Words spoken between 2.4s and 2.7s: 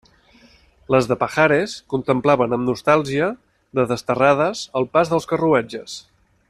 amb